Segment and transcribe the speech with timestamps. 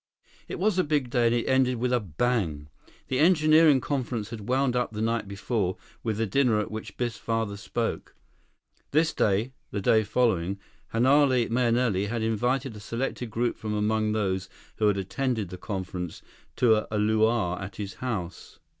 [0.47, 2.69] It was a big day, and it ended with a bang.
[3.07, 7.19] The engineering conference had wound up the night before with the dinner at which Biff's
[7.19, 8.15] father spoke.
[8.89, 10.57] This day, the day following,
[10.91, 16.23] Hanale Mahenili had invited a selected group from among those who had attended the conference
[16.55, 18.57] to a luau at his house.